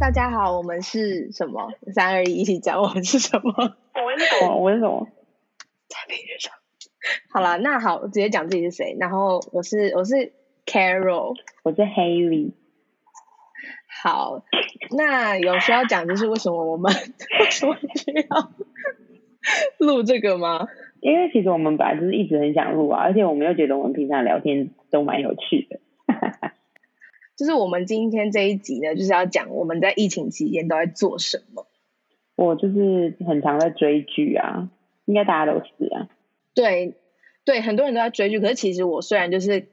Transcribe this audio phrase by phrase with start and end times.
[0.00, 1.74] 大家好，我们是什么？
[1.92, 3.52] 三二一，一起讲我们是什么？
[3.52, 4.56] 我们是什么？
[4.56, 5.06] 我们是什么？
[5.88, 6.54] 在平上。
[7.30, 8.96] 好了，那好，我直接讲自己是谁。
[8.98, 10.32] 然后我是我是
[10.64, 12.54] Carol，我是 Haley。
[14.02, 14.42] 好，
[14.96, 16.90] 那有需要讲就是为什么我们
[17.40, 18.50] 为什么需要
[19.76, 20.66] 录这个吗？
[21.00, 25.78] 因为其实我们本来就是一直很想录啊，而且我们又觉得我们平常聊天都蛮有趣的。
[27.40, 31.66] 就是我们今天这一集呢，就是要讲我们在疫情期间都在做什么。
[32.36, 34.68] 我就是很常在追剧啊，
[35.06, 36.10] 应该大家都是啊。
[36.52, 36.96] 对
[37.46, 39.68] 对，很多人都在追剧，可是其实我虽然就是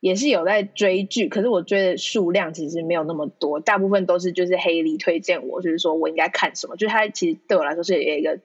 [0.00, 6.76] 也是有在追剧，可是我追的数量其实没有那么多，大部分都是就是黑梨推荐我，就是说我应该看什么。
[6.76, 8.40] 就是他其实对我来说是有一个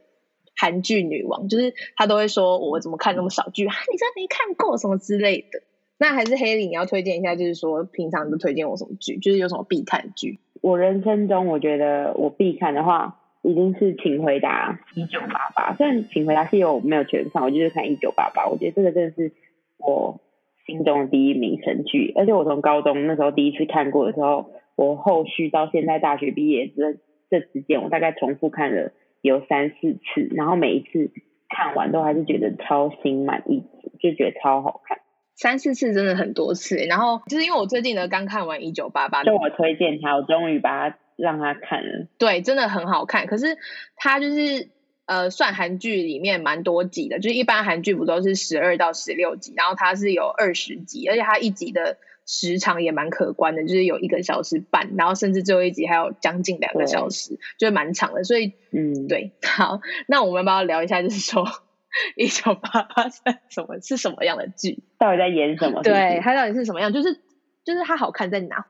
[0.57, 5.61] 韩剧女王，就是他都会说我怎么看那么少剧啊，你真没看过什么之类的。
[5.99, 10.39] 那还是黑里，你要推荐一下，就是说平常都推荐我什么剧，就是有什么必看剧。
[10.61, 15.73] 我人生中我觉得我必看的话，一定是《请回答一九八八》。
[15.77, 18.47] 虽然《请回答》是有没有全看，我就是看一九八八。
[18.47, 19.33] 我觉得这个真的是
[19.77, 20.19] 我
[20.65, 26.93] 心中的第一名神剧，而且我从高中那时候第一次看过的时候，我后续到现在大学毕业这
[27.29, 31.11] 这之间，我大概重复看了有三四次，然后每一次
[31.49, 34.99] 看完都还是觉得超心满意足，就觉得超好看。
[35.37, 42.07] 三四次真的很多次，然后就是因为我最近呢刚看完《一九八八》，就我推荐他，我终于把它让他看了。
[42.17, 43.27] 对，真的很好看。
[43.27, 43.55] 可是
[43.95, 44.69] 他就是
[45.05, 58.23] 呃，算韩剧里面蛮多集的，就是一般韩剧不都是十二到十六集，然后它是有二十集，而且它一集的时长也蛮可观的，就是有一个小时半，然后甚至最后一集还有将近两个小时，就是蛮长的。
[58.23, 61.45] 所以嗯，对，好，那我们要不要聊一下，就是说。
[62.15, 63.79] 一九八八是什么？
[63.81, 64.79] 是什么样的剧？
[64.97, 65.81] 到底在演什么？
[65.83, 66.91] 对，它到底是什么样？
[66.93, 67.13] 就是
[67.63, 68.65] 就是它好看在哪？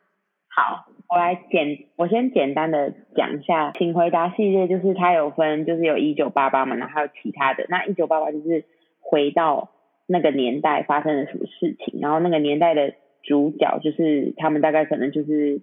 [0.49, 7.65] 好，我来简，我先简单的讲一下，请回答系列，就是它有分，就是有一九八八嘛，然后还有其他的。
[7.69, 8.65] 那一九八八就是
[8.99, 9.71] 回到
[10.07, 12.93] 那个年代发生了什么事情，然后那个年代的
[13.23, 15.61] 主角就是他们大概可能就是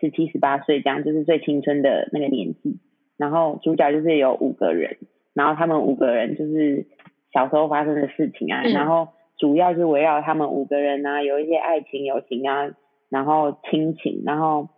[0.00, 2.78] 十七十八岁这样，就是最青春的那个年纪。
[3.16, 4.96] 然后主角就是有五个人。
[5.34, 6.86] 然后他们五个人就是
[7.32, 9.08] 小时候发生的事情啊，然后
[9.38, 12.72] 主要是围绕他们五个人啊，有一些爱情、友情啊，
[13.08, 14.68] 然后亲情，然后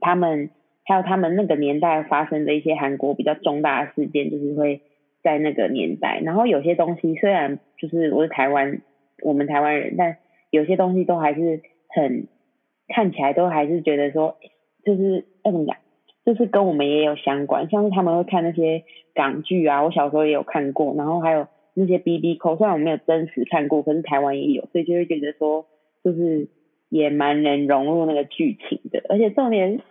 [0.00, 0.50] 他们
[0.84, 4.82] 还有他们那个年代发生的一些韩国比较重大的事件，就是会
[5.22, 6.20] 在那个年代。
[6.24, 8.80] 然后有些东西虽然就是我是台湾，
[9.22, 10.16] 我们台湾人，但
[10.50, 12.26] 有些东西都还是很
[12.88, 14.36] 看起来都还是觉得说，
[14.84, 15.76] 就是怎么讲？
[16.22, 18.84] 就是跟我们也有相关，像是他们会看那些
[19.20, 25.66] 港剧啊，我小时候也有看过，然后还有那些 B B 扣，虽然我没有真实看过，可是台湾也有，所以就会觉得说，
[26.02, 26.48] 就是
[26.88, 29.02] 也蛮能融入那个剧情的。
[29.10, 29.82] 而且重点是，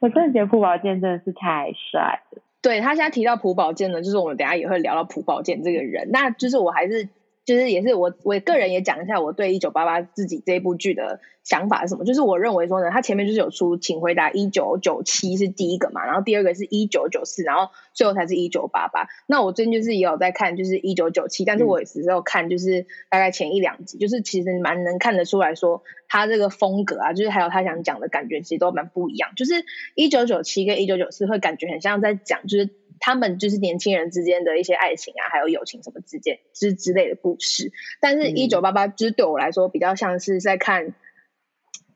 [0.00, 2.42] 我真的觉得朴宝剑真的是太帅了。
[2.60, 7.08] 对他现在提到朴宝剑呢，就是我们等下也会聊到朴宝剑这个人，那就是我还是。
[7.46, 12.04] 就是也是我我个人也讲一下我对一九八八自己这部剧的想法是什么？
[12.04, 19.06] 就是我认为说呢，它前面就是有出，请回答一九九七是第一个嘛，然后第二个是一九九四，然后最后才是一九八八。
[19.28, 29.30] 那我最近就是也有在看，就是一九九七，但是我只有看就是大概前一两集，就是其实蛮能看得出来说他这个风格啊，就是还有他想讲的感觉，其实都蛮不一样。
[29.36, 29.64] 就是
[29.94, 32.70] 一九九七跟一九九四会感觉很像在讲，就是。
[32.98, 37.70] 他们就是年轻人之间的一些爱情啊，还有友情什么之间之之类的故事。
[38.00, 40.94] 但是，一九八八就是对我来说比较像是在看，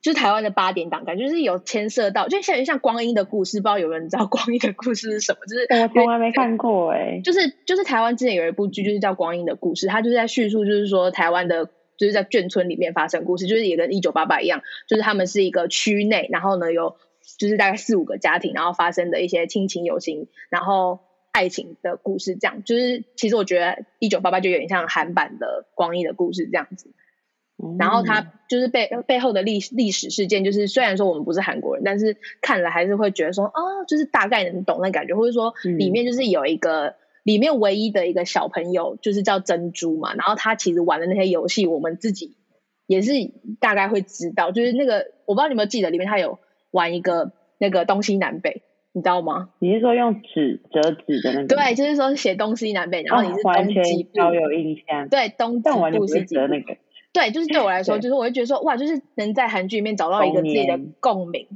[0.03, 5.41] 就是台湾的八点档，感觉就是有牵涉到，就像像光阴的故事，不知道有人知道光阴的故事是什么？
[5.47, 7.21] 就是我从来没看过哎。
[7.25, 16.97] 就是就是台湾之前有一部剧，就是叫《光阴的故事》，它就是在叙述，就是说台湾的，就是在眷村里面发生故事，就是也跟一九八八一样，就是他们是一个区内，然后呢有。
[17.38, 21.00] 就是大概四五个家庭，然后发生的一些亲情、友情，然后
[21.32, 26.93] 爱情的故事，这样就是其实我觉得一九八八就有点像韩版的光阴的故事这样子。
[27.78, 40.14] 然后它就是背背后的历历史事件，就是虽然说我们不是韩国人，但是看了还是会觉得说，哦，就是大概能懂那感觉，或者说里面就是有一个里面唯一的一个小朋友，就是叫珍珠嘛。
[40.14, 42.38] 然后他其实玩的那些游戏，我们自己
[42.87, 43.12] 也是
[43.61, 46.38] 大概会知道，就是那个我不知道你有没有记得里面他有。
[46.70, 48.62] 玩一个那个东西南北，
[48.93, 49.50] 你知道吗？
[49.58, 51.56] 你是说用纸折纸的那个？
[51.56, 55.08] 对，就是说写东西南北，然后你是东极部，有印象。
[55.08, 56.76] 对，东极部是折那个。
[57.12, 61.49] 对，就是对我来说，就是我会觉得说，哇，就是能在韩剧里面找到一个自己的共鸣，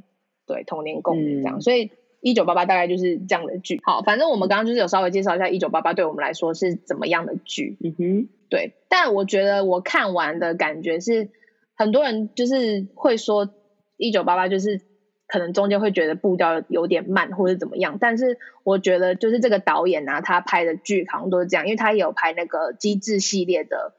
[0.47, 1.61] 对，童年共鸣这样。
[1.61, 3.81] 所以一九八八大概就是这样的剧。
[3.85, 7.77] 好，反正我们刚刚就是有稍微介绍一下一九八八对我们来说是怎么样的剧。
[7.85, 8.73] 嗯哼，对。
[8.89, 11.29] 但我觉得我看完的感觉是，
[11.77, 13.49] 很多人就是会说
[13.97, 14.81] 一九八八就是。
[15.27, 23.95] 可能中间会觉得步调有点慢或者怎么样，但是我觉得就是这个导演啊，他拍的剧好像都是这样，因为他也有拍那个机智系列的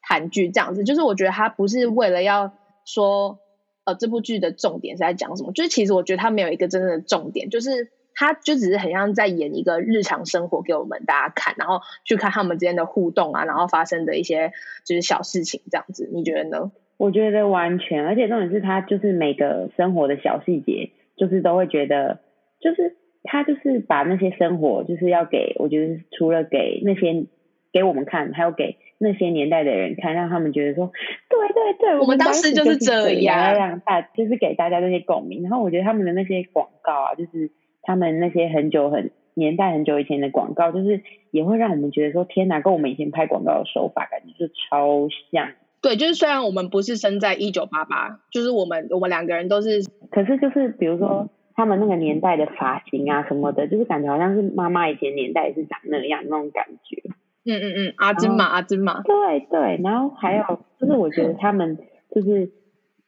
[0.00, 2.54] 韩剧这样子，就是我觉得他不是为了要
[2.84, 3.40] 说
[3.84, 14.52] 呃这部剧的重点是在讲什么，就是其实我觉得他没有一个真正的重点，就是他就只是很像在演一个日常生活给我们大家看，然后去看他们之间的互动啊，然后发生的一些
[14.84, 16.70] 就是小事情这样子，你觉得呢？
[16.98, 22.18] 我觉得完全，而且重点是他就是每个生活的小细节，就是都会觉得，
[22.60, 27.24] 就是他就是把那些生活，就是要给我觉得除了给那些
[27.72, 30.90] 给我们看，还有给那些年代的人看，让他们觉得说，
[31.28, 35.42] 对对对，我们当时就是这样，让大就是给大家那些共鸣。
[35.42, 37.52] 然后我觉得他们的那些广告啊，就是
[37.82, 45.52] 他们那些很久很年代很久以前的广告，就是也会让我们觉得说，天哪，跟我们以前拍广告的手法感觉就超像。
[45.80, 49.80] 对，就是虽然我们不是生在一九八八，就是我们我们两个人都是，
[50.10, 57.02] 可是就是比如说他们那个年代的发型啊什么的，就是感觉好像是妈妈以前年代也是长那样那种感觉。
[57.44, 59.02] 嗯嗯嗯，阿珍玛阿珍玛。
[59.02, 61.78] 对对，然后还有就是我觉得他们
[62.14, 62.46] 就是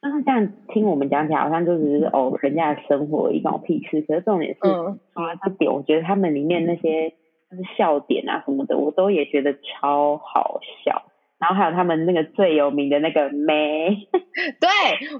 [0.01, 4.01] 就是这样听我们讲起来，好像就只是哦人家的生活一种屁事。
[4.01, 7.11] 可是重点是，除了这点，我觉得他们里面那些
[7.51, 11.03] 就是笑点啊什么的，我都也觉得超好笑。
[11.41, 14.07] 然后还有他们那个最有名的那个梅，
[14.61, 14.69] 对，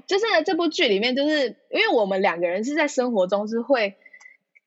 [0.06, 3.96] 就是这部剧里面，就是因为我们两个人是在生活中是会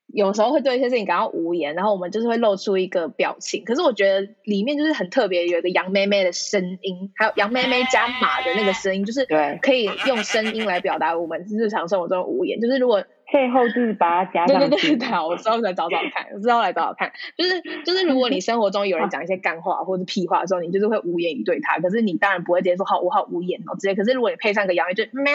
[0.08, 3.64] 有时候会对一些事情感到无言，然后我们就是会露出一个表情。
[3.64, 9.26] 可是我觉得里面就是很特别，有一个杨妹妹的声音，还有杨妹妹加马的那个声音，就是
[9.62, 12.60] 可以用声音来表达我们日常生活中的无言。
[12.60, 14.68] 就是如果配后置把它加上去。
[14.68, 17.12] 对对对对，我之后来找找看，我之后来找找看。
[17.36, 21.78] 就是就是，如果你生活中有人讲一些干话或者屁话的时候，你就是会无言以对他。
[21.78, 23.94] 可是你当然不会直接说好，我好无言哦，直接。
[23.94, 25.32] 可是如果你配上个洋芋，就咩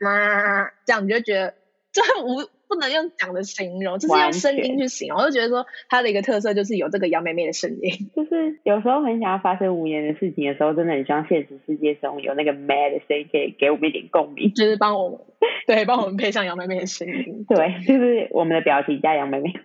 [0.00, 1.54] 嘛，这样你就觉得
[1.92, 2.48] 这无。
[2.68, 5.18] 不能用讲的形容，就是用声音去形容。
[5.18, 8.10] 我就觉得说，它的一个特色就是有这个杨妹妹的声音。
[8.14, 15.18] 就是有时候很想要发生无言的事情的时候，真的很希望现实世界中有那个 mad 的声音，可以给我们一点共鸣，就是帮我们，
[15.66, 17.46] 对，帮我们配上杨妹妹的声音。
[17.48, 19.54] 对，就是我们的表情加杨妹妹。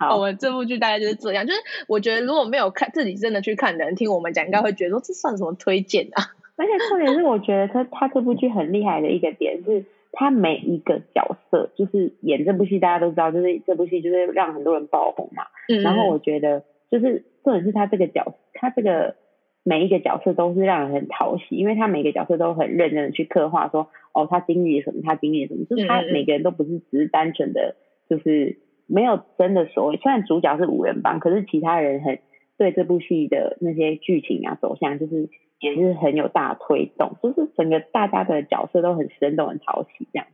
[0.00, 1.46] 那我们这部剧大概就是这样。
[1.46, 6.32] 就是我觉得如果没有看自己真的去看的人听我们讲，应该会觉得说这算什么推荐啊？
[6.56, 9.84] 而且重点是，我觉得他他这部剧很厉害的一个点是。
[10.12, 15.44] 他每一个角色，就是演这部戏，大家都知道，就是这部戏就是让很多人爆红嘛。
[15.68, 15.82] 嗯。
[15.82, 19.16] 然后我觉得，就是重点是他这个角，他这个
[19.64, 27.76] 每一个角色都是让人很讨喜，因为他每个角色都很认真的去刻画，说哦，他经历了什么，他经历了什么，就是他每个人都不是只是单纯的，
[28.08, 29.96] 就是没有真的所谓。
[29.98, 32.18] 虽然主角是五人帮，可是其他人很
[32.56, 35.28] 对这部戏的那些剧情啊走向，就是。
[35.60, 40.26] 也是很有大推动，就是整个大家的角色都很生动、很讨喜，这样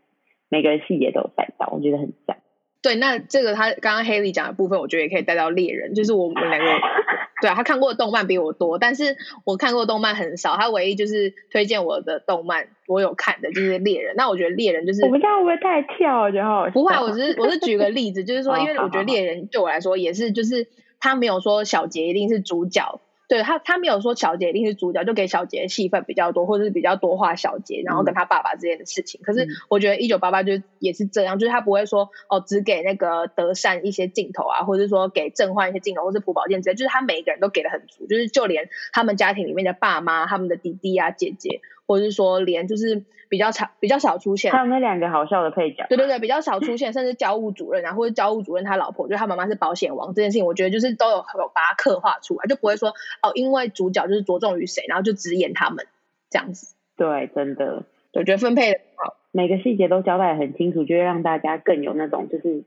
[0.48, 2.38] 每个人细节都有带到，我觉得很赞。
[2.82, 6.66] 对，那这个他刚刚黑莉讲的部分，我觉得也可以带到猎人，就是我们两个，
[7.40, 9.16] 对啊，他看过的动漫比我多，但是
[9.46, 14.14] 我看过动漫很少，他唯一就是推荐我的动漫，我有看的就是猎人。
[14.16, 20.66] 那我觉得猎人就是我不知道会不会太跳，然后不会，我只是我是举个例子，就是说，因为我觉得猎人对我来说也是，就是
[21.00, 23.00] 他没有说小杰一定是主角。
[23.28, 29.20] 对他，他没有说小杰一定是主角，就给小杰戏份比较多，或者是比较多画小杰，然后跟他爸爸之间的事情。
[29.22, 41.60] 可是我觉得一九八八就也是这样，就是他不会说哦，只给那个德善一些镜头啊，或者是说给正焕一些镜头，或是朴宝剑之类，就是他每一个人都给的很足，就是就连他们家庭里面的爸妈、他们的弟弟啊、姐姐。
[41.86, 52.90] 或者是说，连就是比较少、比较少出现，还有那两个好笑的配角，对对对，比较少出现，甚至教务主任啊，或者教务主任他老婆，就他妈妈是保险王这件事情，我觉得就是都有有把它刻画出来，就不会说
[53.22, 55.86] 哦，因为主角就是着重于谁，然后就只演他们
[56.30, 56.74] 这样子。
[56.96, 62.64] 对，真的，我觉得分配好，每个细节都交代的很清楚，就会让大家更有那种就是。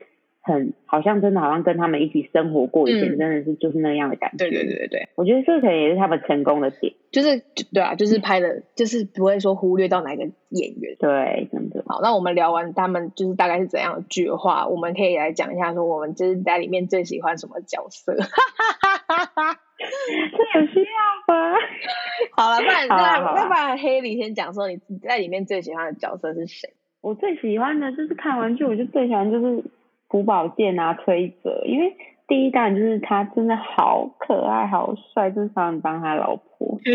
[0.52, 4.38] 很好像真的好像跟他们一起生活过一天，真的是就是那样的感觉。
[4.38, 7.40] 对对对对对，我觉得这可能也是他们成功的点，就是
[7.72, 10.96] 对啊，就是拍的，就是不会说忽略到哪个演员。
[10.98, 11.84] 对，真的。
[11.86, 18.14] 好，那我们聊完他们就是大概是怎样的剧的话，我们可以来讲一下说我们就是在里面最喜欢什么角色。
[19.78, 21.54] 这有需要吗？
[22.36, 26.70] 好了，不然那要不然黑里先讲说你在里面最喜欢的角色是谁？
[27.00, 29.62] 我最喜欢的就是看完剧，我就最喜欢就是。
[30.08, 31.96] 朴宝剑啊，崔泽，因为
[32.26, 36.78] 第一弹就是他真的好可爱、好帅，就是想当他老婆。
[36.84, 36.94] 真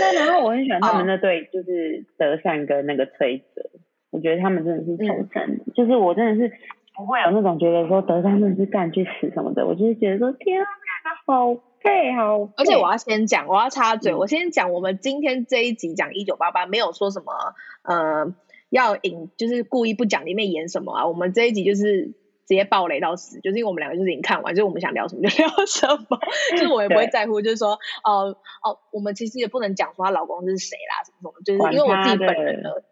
[0.00, 3.62] 的，然后我很喜欢他们那对，就是德善跟那个崔泽，
[4.10, 6.52] 我觉得他们真的是天生，就是我真的是
[6.96, 10.66] 不会有那种觉得说德善真的是干去死什么的，我就是觉得说天啊，
[11.26, 12.48] 好配，好。
[12.56, 17.32] 而且我要先讲，我要插嘴，我先讲，我们今天这一集讲一九八八，没有说什么
[17.82, 18.34] 呃
[18.70, 21.06] 要引，就是故意不讲里面演什么啊。
[21.06, 22.06] 我们这一集就是
[22.46, 26.18] 直接爆雷到死，就是因为我们两个就是已经看完，就是我们想聊什么就聊什么，
[26.52, 32.84] 就是我也不会在乎，就是说哦哦，我们其实也不能讲说她老公是谁啦，什么什么，就是因为我自己本人的，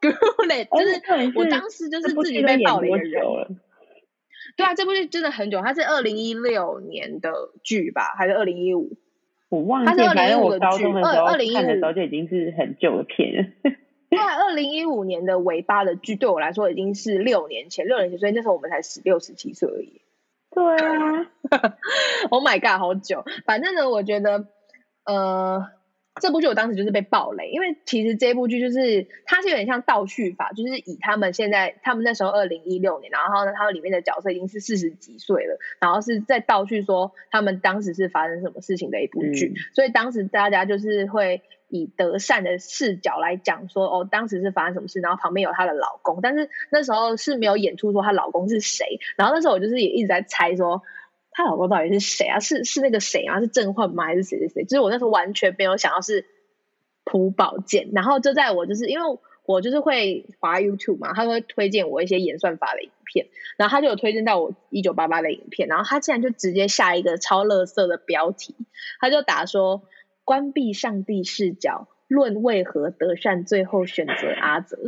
[0.00, 3.22] 对啊， 就是我当时就是自己被爆雷的人。
[4.56, 8.96] 对啊，这部剧真的很久，它是二零一六年的剧吧，还是二零一五？
[9.48, 13.46] 我忘记，反正我高中的时候看的时候就已经是很旧的片了。
[14.08, 20.00] 对啊，二零一五年的尾巴的剧对我来说已经是六年前，六年前，所以那时候我们才十六、十七岁而已。
[20.50, 21.30] 对啊，
[22.30, 23.24] Oh my god，好久。
[23.44, 24.48] 反正呢，我觉得，
[25.04, 25.66] 呃。
[26.18, 50.82] 这部剧我当时就是被爆雷，因为其实这部剧就是它是有点像倒叙法，就是以他们现在他们那时候二零一六年，然后呢，他们里面的角色已经是四十几岁了，然后是在倒叙说他们当时是发生什么事情的一部剧，所以当时大家就是会以德善的视角来讲说，哦，当时是发生什么事，然后旁边有她的老公，但是那时候是没有演出说她老公是谁，然后那时候我就是也一直在猜说。
[51.38, 52.40] 她老公到底是谁啊？
[52.40, 53.40] 是是那个谁啊？
[53.40, 54.06] 是郑焕吗？
[54.06, 54.64] 还是谁谁谁？
[54.64, 56.24] 就是我那时候完全没有想到是
[57.04, 57.90] 朴宝剑。
[57.92, 63.26] 然后就在我就是因为我就是会滑 YouTube 嘛，他会推荐我一些演算法的影片，
[63.58, 68.54] 然后他就有推荐到我一九八八的影片，然后他竟然就直接下一个超乐色的标题，
[68.98, 69.82] 他就打说
[70.26, 71.88] 关闭上帝视角。
[72.08, 74.78] 论为何德善最后选择阿泽，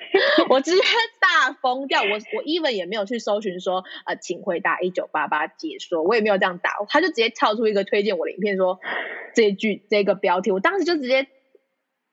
[0.48, 0.80] 我直接
[1.20, 2.00] 大疯掉。
[2.00, 8.80] 我我 even 也没有去搜寻说，呃，请回答一九八八解说，我也没有这样打，他就直接跳出一个推荐我的影片，说
[9.34, 11.26] 这句这个标题，我当时就直接。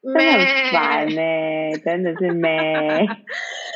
[0.01, 2.49] 真的很烦呢，真的是没，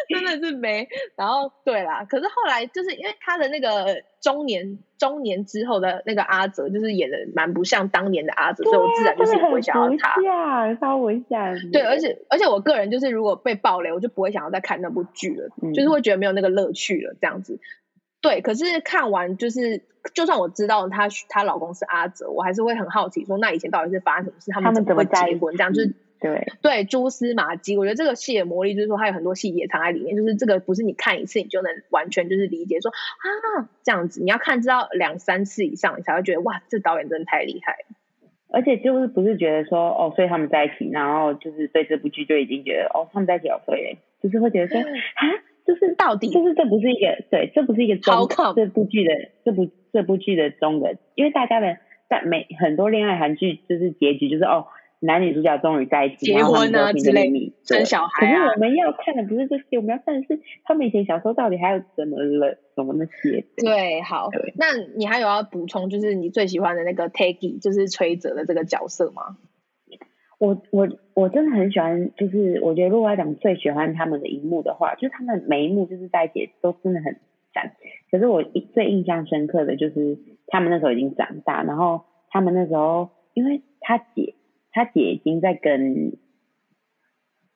[0.10, 0.88] 真的是没。
[1.16, 10.16] 然后对啦，可是后来就是因为他的那个中年中年之后的那个阿泽，就是演的蛮不像当年的阿泽，所以我自然就是不会想要他。
[10.22, 11.56] 像，稍微像。
[11.72, 17.60] 对，而且而且我个人就是如果被爆雷，我就不会想要再看那部剧了，就是会觉得没有那个乐趣了这样子。
[18.22, 19.84] 对，可是看完就是，
[20.14, 25.56] 就算我知道她她老公是阿泽，我还是会很好奇，说那以前到底是发生什么事，他们怎么会结婚？
[25.58, 25.94] 这样就是。
[26.24, 37.96] 对对，蛛丝马迹，我觉得这个戏的魔力就是说，它有很多细节藏在里面，就是这个不是你看一次你就能完全就是理解说啊这样子，你要看知道两三次以上，你才会觉得哇，这导演真的太厉害了。
[38.54, 45.24] 而且就是不是觉得说哦，所以他们在一起，然后就是对这部剧就已经觉得哦，他们在一起好睡，就是会觉得说啊，
[45.68, 49.12] 就是到底就是这不是一个对，这不是一个中这部剧的
[49.44, 54.68] 这部这部剧的中的，因为大家的在每很多恋爱韩剧就是结局就是哦。
[55.06, 58.48] 男女主角终于在一起，结婚啊之类，生小孩啊。
[58.48, 63.46] 可是我们要看的不是这些，我们要看的是他们以前小时候到底还有怎么了，什么那些。
[63.58, 64.30] 对，好。
[64.56, 69.38] 那你还有要补充，就是你最喜欢的那个 Taggy，就是崔泽的这个角色吗？
[70.40, 77.18] 我我我真的很喜欢，就是我觉得如果要讲最喜欢他们的一幕的话，就是他们每一幕就是在一起都真的很
[77.54, 77.74] 赞。
[78.10, 78.42] 可是我
[78.74, 80.18] 最印象深刻的就是
[80.48, 84.36] 他们那时候已经长大，然后他们那时候因为他姐。
[84.74, 86.18] 他姐已经在跟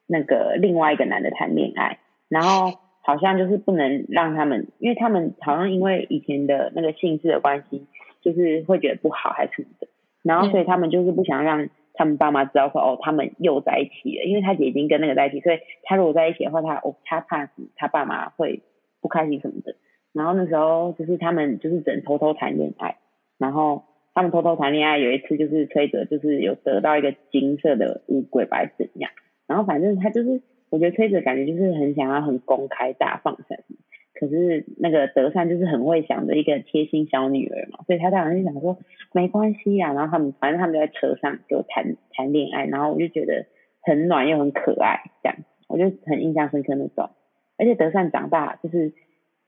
[0.05, 7.87] 那个另外一个男的谈恋爱，然后好像就是不能让他们，因为他们好像因为以前的那个性质的关系，
[8.21, 9.87] 就是会觉得不好还是什么的，
[10.21, 18.61] 然后所以他们就是不想让他们爸妈知道说哦他们又在一起了，因为他姐已经跟那个在一起，所以他如果在一起的话，他哦他怕他爸妈会
[19.01, 19.75] 不开心什么的，
[20.13, 22.97] 然后那时候就是他们就是只能偷偷谈恋爱，
[23.37, 23.83] 然后。
[24.17, 29.11] 他们偷偷谈恋爱，有一次就是崔哲就是有得到一个金色的乌龟，不知怎样。
[29.45, 33.77] 然后反正他就是，我觉得崔哲感觉就是很想要很公开大放什么。
[34.19, 38.79] 可是那个德善就是很会想的一个贴心小女儿嘛，所以他当然就想说
[39.13, 39.93] 没关系啊。
[39.93, 43.45] 然后他们反正他们就在车上就谈谈恋爱，然后我就觉得
[43.83, 47.11] 很暖又很可爱，这样我就很印象深刻那种。
[47.59, 48.93] 而且德善长大就是。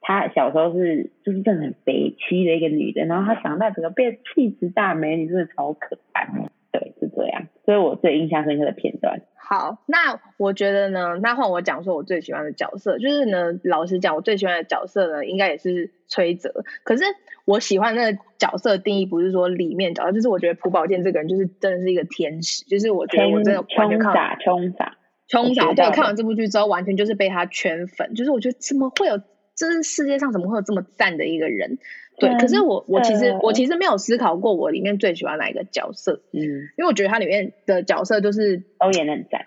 [0.01, 6.27] 她小时候是就是真的很悲戚的一个女的，然后她长大整个变气质大美女，真的超可爱。
[6.72, 9.22] 对，是这样，所以我最印象深刻的片段。
[9.36, 16.63] 好，那我觉得呢，那换我讲说我最喜欢的角色，就是呢，老实讲，我最喜欢的角色呢，应该也是崔泽。
[16.84, 17.03] 可是
[17.46, 24.96] 我喜欢那个角色定义不是说里面角色，就是我觉得朴宝剑这个人就是真的是一个天使，就是我觉得我真的冲傻冲傻
[25.27, 25.74] 冲傻。
[25.74, 29.20] 对，看完这部剧之后，完全就是被他圈粉，就是我觉得怎么会有。
[29.60, 31.78] 这是世界上怎么会有这么赞的一个人？
[32.18, 36.39] 对，可是我我其实我其实没有思考过我里面最喜欢哪一个角色，嗯，
[36.78, 39.46] 因为我觉得它里面的角色就是都演的很赞。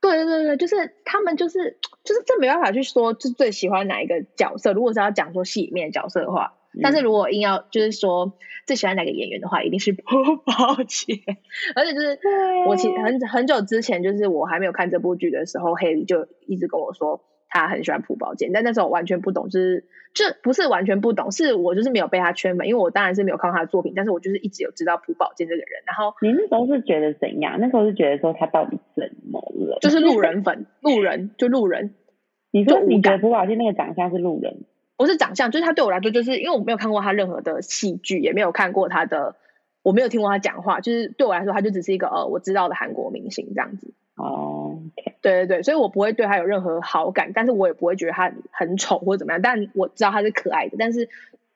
[0.00, 4.72] 对对对对，就是他们就是就是这没办法去说，就最喜欢哪一个角色。
[4.72, 10.02] 如果是要讲说戏里面角色的话，但是如果硬要就是说最喜欢哪个演员的话，一定是朴
[10.36, 11.18] 宝剑。
[11.74, 12.18] 而且就是
[12.68, 25.68] 我其实很很久之前，就是我还没有看这部剧的时候，黑里就一直跟我说他很喜欢朴宝剑，但那时候我完全不懂，就是这不是完全不懂，是我就是没有被他圈粉，因为我当然是没有看过他的作品，但是我就是一直有知道朴宝剑这个人。
[25.86, 27.56] 然后你那时候是觉得怎样？
[27.60, 29.78] 那时候是觉得说他到底怎么了？
[29.80, 31.94] 就是路人粉，路人就路人。
[32.50, 34.64] 你说你觉得朴宝剑那个长相是路人？
[34.96, 39.36] 不是长相，就是他对我来说，就是因为我没有看过他任何的戏剧，也没有看过他的，
[39.84, 43.94] 我没有听过他讲话，就是对我来说，他就只是一个呃我知道的韩国明星这样子。
[44.16, 44.57] 哦，
[45.22, 51.08] 对对对，所以我不会对他有任何好感，但是我也不会觉得他很丑或者怎么样，但我知道他是可爱的，但是。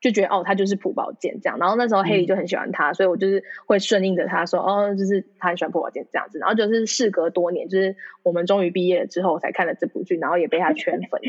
[0.02, 7.94] 就觉得哦，他就是朴宝剑这样，然后那时候黑里就很喜欢他，所以我就是会顺应着他说哦，就是他很喜欢朴宝剑这样子，然后就是事隔多年，就是
[8.24, 11.20] 我们终于毕业了之后才看了这部剧，然后也被他圈粉，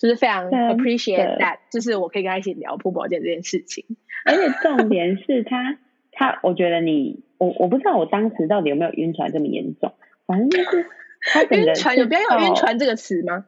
[0.00, 3.84] 就是非常 appreciate that，就是我可以跟他一起聊朴宝剑这件事情。
[4.24, 5.76] 而且重点是他，
[6.10, 9.92] 他我觉得你，我我不知道我当时到底有没有晕船这么严重，
[10.24, 10.86] 反正就是
[11.32, 13.46] 他晕船有必要用晕船这个词吗？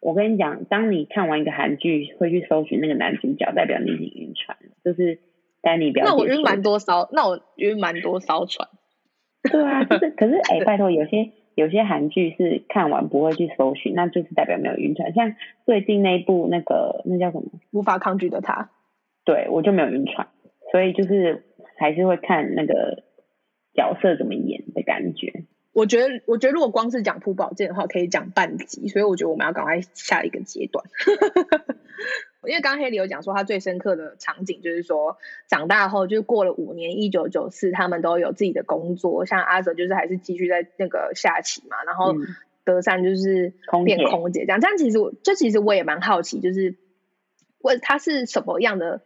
[0.00, 4.70] 我跟你讲，当你看完一个韩剧，会去搜寻那个男主角，代表你已经晕船了。
[4.84, 5.20] 就是
[5.60, 8.68] 丹尼表那我晕蛮多艘，那我晕蛮多艘船。
[9.50, 15.12] 对啊， 就是可是哎，拜托，有些有些韩剧是看完不会去搜寻，那就是代表没有晕船。
[15.14, 17.44] 像最近那一部那个那叫什么？
[17.70, 18.70] 无法抗拒的他。
[19.24, 20.26] 对，我就没有晕船，
[20.72, 21.44] 所以就是
[21.78, 23.04] 还是会看那个
[23.72, 25.44] 角色怎么演的感觉。
[25.72, 30.84] 我觉得，我觉得如果光是讲朴宝剑的话，可以讲半集，所以我觉得我们要赶快下一个阶段。
[32.44, 42.14] 因为刚刚黑里有讲说，他最深刻的场景就是说，长大后就是过了五年，一九九四，他们都有自己的工作，像阿泽就是还是继续在那个下棋嘛，然后
[42.64, 43.52] 德善就是
[43.84, 44.58] 变空姐这样。
[44.60, 46.74] 但其实我，这其实我也蛮好奇，就是
[47.60, 49.02] 问他是什么样的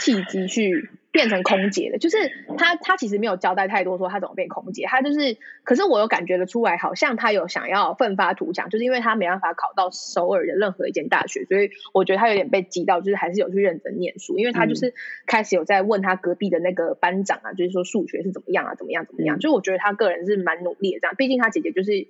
[0.00, 0.88] 契机去。
[1.18, 2.16] 变成空姐的，就是
[2.56, 4.84] 他，他其实没有交代太多，说他怎么变空姐。
[4.86, 14.38] 他就是，可是我有感觉得出来，好像他有想要奋发图强，就是因为他没办法考到首尔的任何一间大学，所以我觉得他有点被激到，就是还是有去认真念书。
[14.38, 14.94] 因为他就是
[15.26, 19.40] 开始有在问他隔壁的那个班长啊，就是说数学是怎么样啊，怎么样怎么样。
[19.40, 22.06] 就我觉得他个人是蛮努力的，这样，毕竟他姐姐就是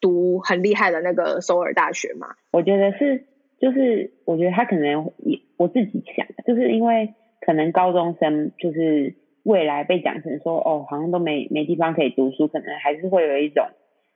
[0.00, 2.36] 读很厉害的那个首尔大学嘛。
[2.52, 3.24] 我觉得是，
[3.58, 7.14] 就是我觉得他可能也我自己想，就是因为。
[7.44, 13.66] 可能高中生就是未来被讲成说哦，好像都没没地方可以读书，可能还是会有一种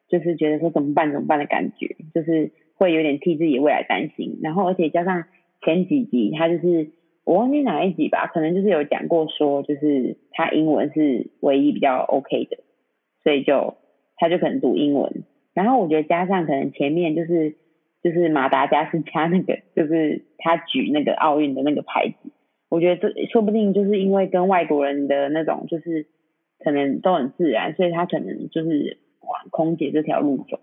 [0.09, 4.39] 就是觉得说怎么办怎么办的感觉，就是会有点替自己未来担心。
[4.43, 5.25] 然后而且加上
[5.63, 6.93] 前几集他就是
[7.25, 12.57] 我忘记哪一集吧，可能就是有讲过说就是他英文是唯一比较 OK 的，
[13.23, 13.75] 所以就
[14.17, 15.25] 他就可能读英文。
[15.53, 17.57] 然后我觉得加上可能前面就是
[18.03, 22.31] 就是马达加斯加那个就是他举那个奥运的那个牌子。
[22.69, 26.07] 我觉得这说不定就是因为跟外国人的那种就是
[26.63, 30.61] 可能都很自然，所以他可能就是往空姐这条路走。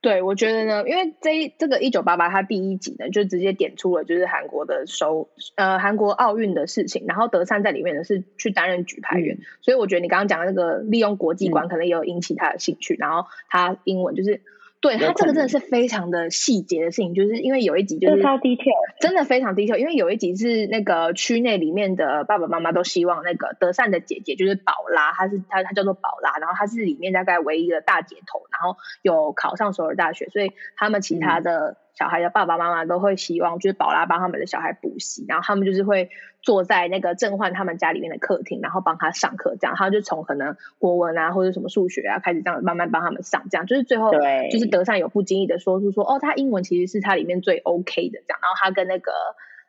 [0.00, 14.42] 对，我觉得呢，因为这这个一九八八，它第一集呢就直接点出了就是韩国的收呃韩国奥运的事情，然后德善在里面呢是去担任举牌员，所以我觉得你刚刚讲的那个利用国际观可能也有引起他的兴趣，然后他英文就是。
[14.84, 19.78] 对他这个真的是非常的细节的事情，就是因为有一集就是超 detail，真的非常 detail。
[19.78, 31.78] 因为有一集是那个区内里面的爸爸妈妈都希望那个德善的姐姐就是宝拉，她是她她叫做宝拉，然后她是里面大概唯一的大姐头，然后有考上首尔大学，所以他们其他的。
[31.94, 36.10] 小孩的爸爸妈妈都会希望，就是宝拉帮他们的小孩补习，然后他们就是会
[36.42, 44.10] 坐在那个正焕他们家里面的客厅，然后帮他上课，这样，他就从可能国文啊或者什么数学啊开始这样慢慢帮他们上，这样，就是最后
[44.50, 49.12] 就是德善有不经意的说出说，哦，他英文其实是他里面最 OK 的这样，然后他跟那个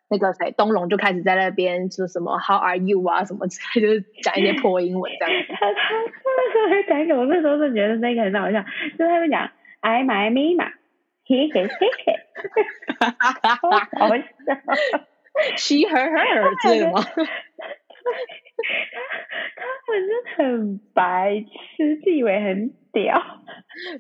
[0.10, 5.46] 那个谁东龙就开始在那边说什么 How are you 啊什么之类，就是讲一些破英文这样。
[5.48, 7.22] 他他他会讲什么？
[7.22, 8.64] 我那时候是觉得那个很好笑，
[8.98, 9.50] 就他们讲
[9.82, 10.56] I my me
[11.26, 11.36] 嘛。
[11.38, 11.70] 嘿嘿嘿
[12.06, 12.14] 嘿，
[13.00, 14.10] 哈哈哈哈哈
[15.58, 17.02] ！，she her her 之类的吗？
[17.02, 17.12] 他
[19.56, 21.44] 他们是很白
[21.78, 23.22] 痴，自以为很屌。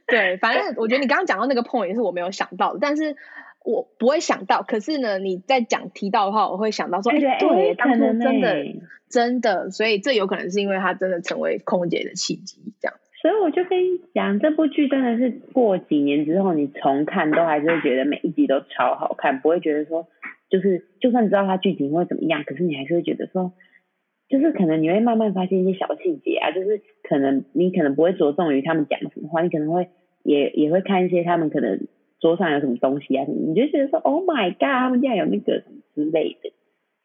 [0.07, 3.15] 对，反正我觉得你刚刚讲到那个 point 也是我没有想到的，但是
[3.63, 4.61] 我不会想到。
[4.61, 8.63] 可是呢，你在讲提到的话，我会想到说，哎，对，当初真的
[9.09, 12.95] 真的，所以这有可能是因为他真的成为空姐的契机，这样。
[13.25, 20.05] 所以我就跟你讲，这部剧真的是过几年之后你重看都还是会觉得每一集都超好看，不会觉得说
[20.47, 23.53] 就是就算知道它剧情会怎么样，可是你还是会觉得说，
[24.29, 29.89] 就是可能你会慢慢发现一些小细节啊，就是可能你可能不会着重于他们讲什么话，你可能会
[30.21, 31.87] 也也会看一些他们可能
[32.19, 36.51] 桌上有什么东西啊什么，你就觉得说 Oh my God，他们竟然有那个什么之类的，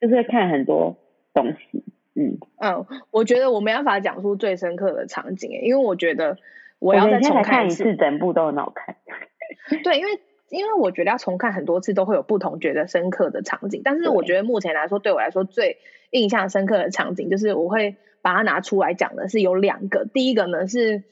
[0.02, 0.98] 就是会看很多
[1.32, 1.82] 东西。
[2.20, 6.36] 嗯嗯，我觉得我没办法讲出最深刻的场景，因为我觉得
[6.78, 8.96] 我要再重看一次，整部都很好看。
[9.82, 15.78] 对，因为因为我觉得要重看很多次都会有不同觉得深刻的场景，但是我觉得目前来说，对我来说最
[16.10, 20.04] 印象深刻的场景，就是我会把它拿出来讲的是有两个。
[20.04, 21.04] 第一个呢是，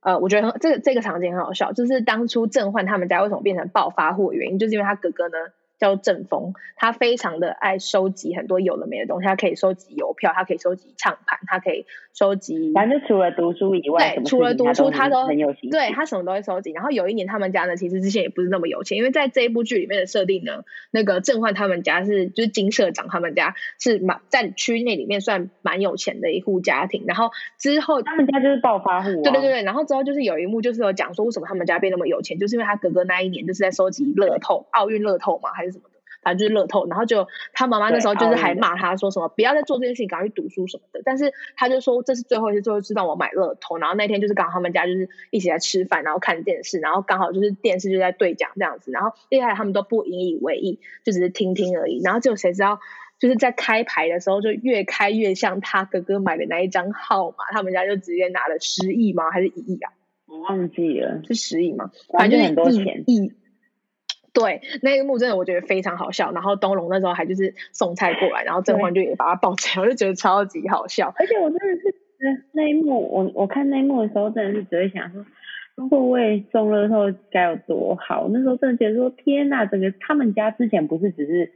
[0.00, 5.36] 呃，我觉得这个这个场景很好笑，就是当初郑焕他们家为什么变成暴发户的原因，就是因为他哥哥呢。
[5.82, 16.70] 叫正峰，他非常的爱收集很多有的没的东西，他可以收集邮票，他可以收集唱盘，他可以收集，反正除了读书以外，对，除了读书他都很有心，对他什么都会收集。
[16.70, 27.02] 然后有一年他们家呢，其实之前也不是那么有钱，因为在这一部剧里面的设定呢，那个正焕他们家是就是金社长他们家是蛮在区内里面算蛮有钱的一户家庭。
[27.08, 29.62] 然后之后他们家就是暴发户，对对对对。
[29.64, 35.71] 然后之后就是有一幕就是有讲说为什么他们家变那么有钱，就是因为他哥哥那一年就是在收集乐透，奥运乐透嘛还是。
[36.22, 41.02] 反正就是乐透，然后就他妈妈那时候就是还骂他说什么不要再做这件事情，赶快去读书什么的。
[41.04, 43.76] 但是他就说这是最后一次，最后一次让我买乐透。
[43.76, 48.92] 然后那天就是刚好他们家就是一起在吃饭，然后看电视，然后刚好就是电视就在对讲这样子。
[48.92, 52.00] 然后接下来他们都不引以为意，就只是听听而已。
[52.02, 52.78] 然后就谁知道
[53.18, 59.30] 就是在开牌的时候就越开越像他哥哥买的那一张号码，他们家就直接拿了十亿吗？
[59.30, 59.92] 还是一亿啊？
[60.26, 61.90] 我忘记了，是十亿吗？
[62.12, 63.32] 反正就是很多钱亿。
[64.32, 66.32] 对，那一幕真的我觉得非常好笑。
[66.32, 71.12] 然后东龙那时候还就是送菜过来，然后甄嬛就也把他抱起来，我就觉得超级好笑。
[71.18, 71.94] 而且我真的是
[72.52, 75.26] 那一幕，我我看那一幕的时候，真的是只会想说，
[75.74, 78.28] 如果我也中了后该有多好。
[78.30, 81.52] 那时候真的觉得说，天呐，整个他们家之前不是只是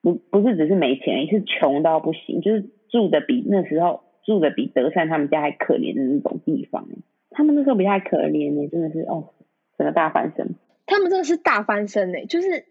[0.00, 6.86] 不不是只是没钱，是穷到不行，就是住的比那时候住的比德善他们家还可怜的那种地方。
[7.30, 9.30] 他们那时候比较可怜呢，真的是哦，
[9.76, 10.54] 整个大翻身。
[10.86, 12.64] 他们真的是大翻身呢，就是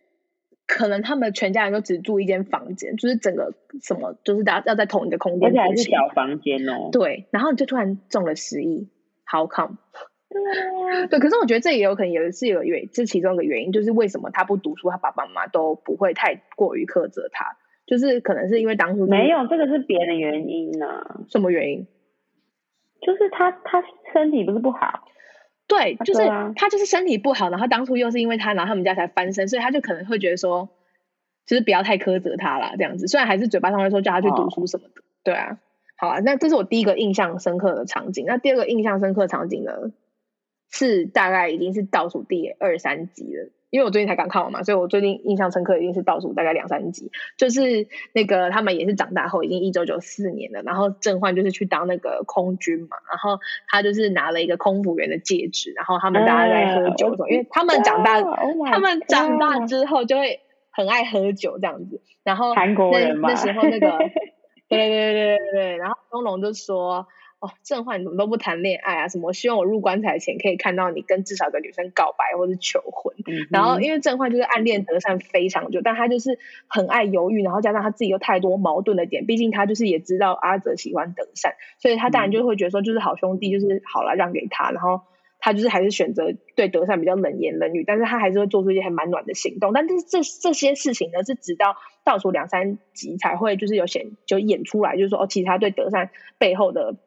[0.68, 6.90] 可能他们全家人都只住一间房间，就是整个什么就是大家要在同一个空间，而且还是小房间哦。
[6.92, 8.88] 对，然后就突然中了十亿
[9.26, 9.78] ，How come？
[11.10, 21.26] 对，可是我觉得这也有可能也是有原，这其中一个原因就是为什么他不读书，他爸爸妈妈都不会太过于苛责他，就是可能是因为当初没有这个是别的原因呢？
[21.30, 21.88] 什么原因？
[23.02, 25.08] 就是他他身体不是不好。
[25.72, 26.20] 对，就是
[26.56, 30.68] 他就是身体不好，然后当初又是因为他，然后他们家才翻身，所以他就可能会觉得说，
[31.46, 33.08] 就是不要太苛责他啦，这样子。
[33.08, 35.60] 虽然还是嘴巴上会说叫他去读书什么的，对啊。
[35.96, 38.26] 好啊，那这是我第一个印象深刻的场景。
[38.28, 39.72] 那第二个印象深刻场景呢，
[40.70, 43.50] 是大概已经是倒数第二三集了。
[43.72, 58.22] 因为我最近才刚看完嘛，所以我最近印象深刻一定是倒数大概两三集，就是那个他们也是长大后已经一九九四年了，然后郑焕就是去当那个空军嘛，然后他就是拿了一个空服员的戒指，然后他们大家在喝酒，因为他们长大，
[58.70, 63.98] 他们长大之后就会很爱喝酒这样子，然后韩国人嘛，那时候那个，
[64.68, 67.08] 对对对对对，然后东龙就说。
[67.42, 69.08] 哦，郑焕你怎么都不谈恋爱啊？
[69.08, 73.16] 什么希望我入棺材前可以看到你跟至少一个女生告白或者求婚？
[73.50, 85.02] 然后因为郑焕就是暗恋德善非常久，但他就是很爱犹豫，然后加上他自己有太多矛盾的点，毕竟他就是也知道阿泽喜欢德善，所以他当然就会觉得说就是好兄弟，就是好了让给他，然后
[85.40, 89.74] 他就是还是选择对德善比较冷言冷语，但是他还是会做出一些很蛮暖的行动。
[89.74, 96.98] 但是这这些事情呢，是直到倒数两三集才会就是有显就演出来，就是说哦，其实他对德善背后的。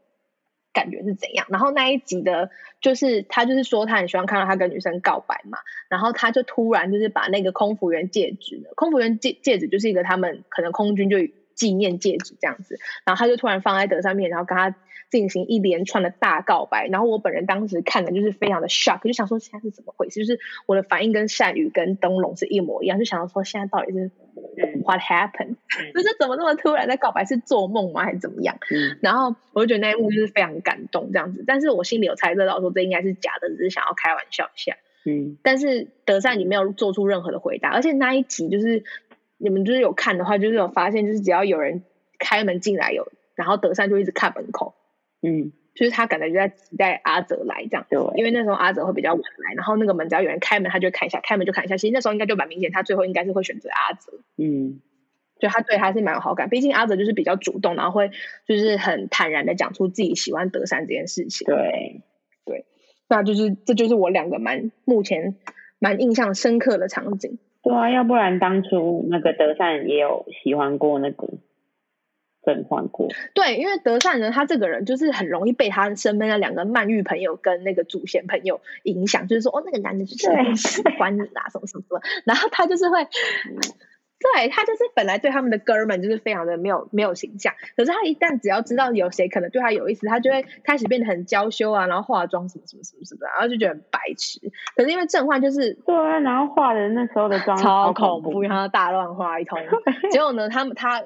[0.74, 1.46] 感觉是怎样？
[1.48, 2.50] 然后那一集的，
[2.82, 5.56] 就是他就是说他很喜欢看到他跟女生告白嘛，
[5.88, 11.16] 然后他就突然就是把那个空服员戒指，空服员戒戒指就是一个他们可能空军就
[11.54, 14.74] 纪念戒指这样子，然后他就突然放在德上面，然后跟他。
[15.14, 20.18] 进行一连串的大告白，然后我本人当时看的就是非常的 shock，就想说现在是怎么回事？
[20.18, 24.10] 就是我的反应跟善宇跟灯笼是一模一样，就想到说现在到底是
[24.82, 25.54] what happened？
[25.94, 27.24] 就是怎么那么突然在告白？
[27.24, 28.02] 是做梦吗？
[28.02, 28.58] 还是怎么样？
[29.00, 34.76] 然后我就觉得那一幕就是非常感动这样子，但是我心里有猜测到说这应该是假的，只是想要开玩笑一下。
[35.06, 38.82] 嗯，但是德善你没有做出任何的回答，而且那一集就是
[39.38, 41.84] 你们就是有看的话，就是有发现，就是只要有人
[42.18, 44.74] 开门进来有，然后德善就一直看门口。
[45.24, 51.76] 嗯，就是他可能就在期待阿泽来这样，对，因为那时候阿泽会比较晚来，然后那个门只要有人开门，他就看一下，开门就看一下。
[51.76, 54.20] 其实那时候应该就蛮明显，他最后应该是会选择阿泽。
[54.36, 54.80] 嗯，
[55.40, 58.10] 就他对他是蛮有好感，毕竟阿泽就是比较主动，然后会
[58.46, 61.46] 就是很坦然的讲出自己喜欢德善这件事情。
[61.46, 62.02] 对，
[62.44, 62.66] 对，
[63.08, 65.36] 那就是这就是我两个蛮目前
[65.78, 67.38] 蛮印象深刻的场景。
[67.62, 71.28] 对啊，要不然当初那个德善也有喜欢过那个。
[72.44, 94.40] 更换过对，因为德善人他这个人就是很容易被他身边的两个曼玉朋友跟那个祖贤朋友影响，就是说哦，那个男的就是喜欢你啦，什么什么什么，然后他就是会对他就是本来对他们的哥们就是非常的没有没有形象，可是他一旦只要知道有谁可能对他有意思，他就会开始变得很娇羞啊，然后化妆什么什么什么什么，然后就觉得很白痴。
[94.76, 99.58] 可是因为正焕就是对啊，然后化的那时候的妆超恐恐怖，然后大乱化一通。
[100.10, 101.02] 结果呢，他们他。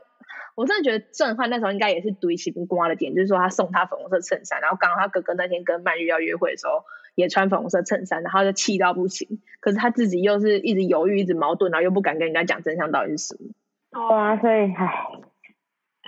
[0.59, 6.83] 我真的觉得震撼那时候应该也是堆起不瓜的点，就是说他送他粉红色衬衫，然后刚好他哥哥那天跟曼玉要约会的时候
[7.14, 9.40] 也穿粉红色衬衫，然后就气到不行。
[9.61, 13.51] 可是他自己又是一直犹豫，一直矛盾，然后又不敢跟人家讲真相到底是什么。
[13.92, 14.94] 对啊，所以唉，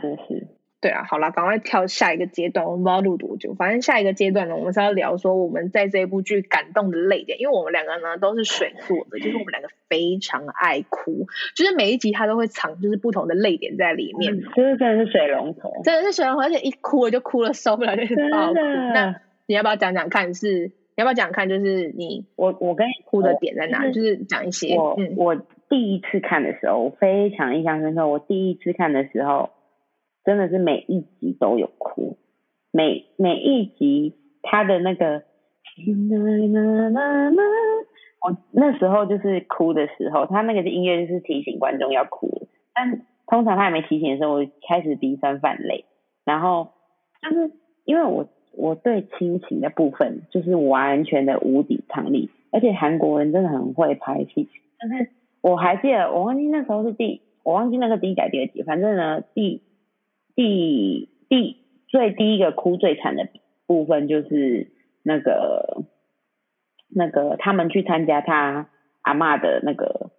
[0.03, 0.49] 真是。
[0.83, 2.65] 对啊，好啦，赶快跳下一个阶段。
[2.65, 18.55] 我们不知道录多久，反正下一个阶段呢，我们是要聊说我们在这一部剧感动的泪点，因为我们两个呢都是水做的，就是我们两个非常爱哭，就是每一集它都会藏就是不同的泪点在里面，就是真的是水龙头，真的是水龙头，而且一哭了就哭了受不了，就是爆哭。
[18.55, 20.33] 那你要不要讲讲看？
[20.33, 21.51] 是你要不要讲看？
[21.51, 23.87] 就是你我我跟你哭的点在哪？
[23.91, 24.75] 就是讲一些。
[24.77, 25.37] 我我
[25.69, 28.09] 第一次看的时候，我非常印象深刻。
[28.09, 29.51] 我第一次看的时候。
[30.25, 32.19] 真的是每一集都有哭，
[32.71, 35.23] 每每一集他的那个，
[38.23, 45.87] 我那时候就是哭的时候，他那个音乐就是提醒观众要哭，但通常他还没提醒的时候，我开始鼻酸泛泪，
[46.27, 46.69] 然后
[47.23, 47.51] 就是
[47.85, 59.63] 因为我我对亲情的部分就是完全的无抵抗力，而且韩国人真的很会拍戏，但是我还记得我忘记那时候是第我忘记那个第一改第二集，反正呢第。
[60.35, 63.29] 第第最第一个哭最惨的
[63.67, 64.71] 部分就是
[65.03, 65.85] 那个
[66.89, 68.69] 那个他们去参加他
[69.03, 70.11] 阿妈的那个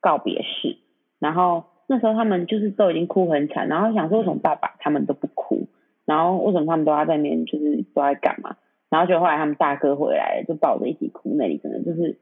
[0.00, 0.78] 告别式，
[1.18, 5.68] 然后那时候他们就是都已经哭很惨，然后想说为什么爸爸他们都不哭，
[6.04, 8.56] 然后为什么他们都要在那边就是都在干嘛？
[8.88, 12.18] 然后就后来他们大哥回来就抱着一起哭，那里真的就是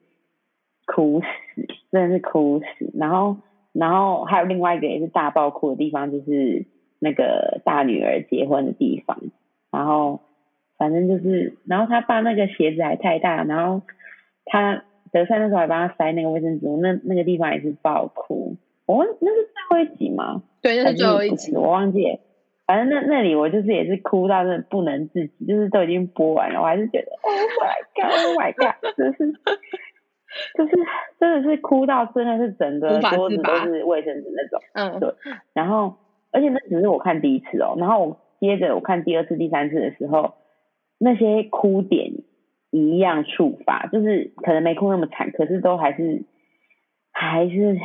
[0.86, 1.26] 哭死，
[1.90, 2.92] 真的是哭死。
[2.94, 3.36] 然后
[3.72, 6.66] 然后还有另外一个也是大爆哭的地方就是。
[6.98, 9.18] 那个大女儿结婚的地方，
[9.70, 10.20] 然后
[10.78, 13.82] 反正就是，然后他爸那个鞋子还太大，然后
[14.44, 18.56] 他德善那时候还帮他塞那个卫生纸，那那个地方也是爆哭。
[18.86, 20.42] 我那是最后一集吗？
[20.62, 22.18] 对，那是最后一集，我忘记。
[22.66, 29.32] 反正那那里我就是也是哭到真的不能自己，就是都已经播完了，我还是觉得 Oh my God，Oh my God， 就是
[30.56, 30.72] 就是
[31.20, 34.60] 真的是哭到真的是整个桌子都是卫生纸那种。
[34.72, 35.14] 嗯，对，
[35.52, 35.96] 然后。
[36.34, 40.34] 而且那只是我看第一次哦，然后我接着我看第二次、第三次的时候，
[40.98, 42.10] 那些哭点
[42.72, 46.24] 一样触发，就是可能没哭那么惨，可是都还是
[47.12, 47.78] 还是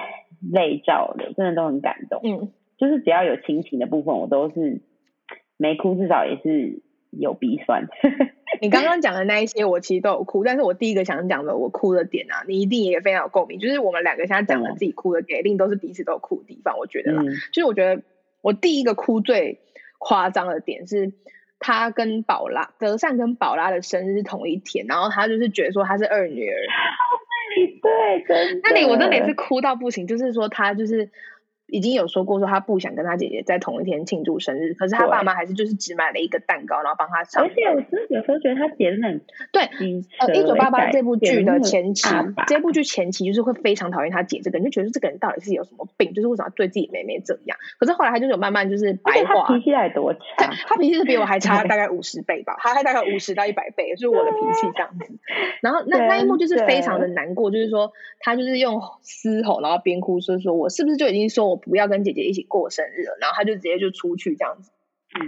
[0.51, 2.21] 泪照的，真的都很感动。
[2.23, 4.81] 嗯，就是只要有亲情的部分，我都是
[5.55, 6.81] 没哭，至少也是
[7.11, 7.87] 有鼻酸。
[8.61, 16.79] 你刚刚讲的那一些，我其实都有哭，但是我第一个想讲的我哭的点啊，你一定也非常有共鸣，就是我们两个现在讲的自己哭的点，一定都是彼此都有哭的地方。
[16.79, 17.21] 我觉得啦，
[17.53, 18.01] 就是我觉得。
[18.41, 19.59] 我第一个哭最
[19.97, 21.13] 夸张的点是，
[21.59, 26.55] 他跟宝拉德善跟宝拉的生日是同一天，然后他就是觉得说他是二女儿，
[27.81, 31.09] 对，真那里我真的也是哭到不行，就是说他就是。
[31.71, 37.43] 已经有说过说他不想跟他姐姐在同一天庆祝生日，可是他爸妈还是就是只买了一个蛋糕，然后帮他上。
[37.43, 39.63] 而且我真的有时候觉得他姐的很对，
[40.19, 42.07] 呃，一九八八这部剧的前期，
[42.47, 47.57] 这部剧前期就是会非常讨厌他姐这个人，就觉得这个人到底是有什么病，就是为什么对自己妹妹这样。
[47.77, 50.19] 可是后来他就有慢慢就是白化，脾气还多差，
[50.67, 55.05] 他脾气是比我还差大概五十倍吧，他还大概五十到一百倍，就是我的脾气这样子。
[55.61, 61.58] 然后那那一幕就是非常的难过，就是说他就是用嘶吼，然后边哭说说我是不是就已经说我。
[61.65, 64.71] 不要跟姐姐一起过生日了，然后他就直接就出去这样子。
[65.19, 65.27] 嗯，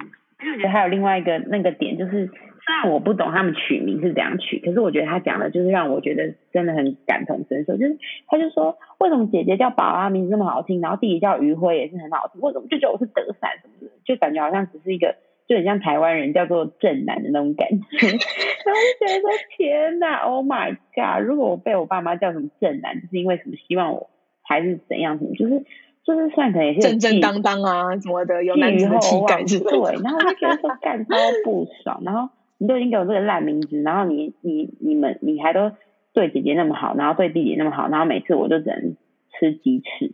[0.53, 2.27] 我觉得还有另外一个那个点，就是
[2.63, 7.77] 虽然我不懂他们取名是怎样取，可是我觉得他讲的就是让我觉得真的很感同身受。
[7.77, 15.15] 就是他就说，为什么姐姐叫宝啊，名字那么好听，然后弟弟叫余辉也是很好听，为什么就觉得我是德善什么的，就感觉好像只是一个
[15.47, 17.77] 就很像台湾人叫做正男的那种感觉。
[18.07, 21.25] 然后就觉得说，天哪，Oh my God！
[21.25, 24.11] 如果我被我爸妈叫什么正男，就是因为什么希望我
[24.43, 25.65] 还是怎样什么，就是。
[26.03, 35.71] 就是算可能也是正正当当啊什么的，有男子的气概之类对，然后就觉得说干超不爽，然后你都已经给我这个烂名字，然后你你你们你还都
[36.11, 38.97] 对姐姐那么好，然后对弟弟那么好，然后每次我就只能
[39.39, 40.11] 吃鸡翅，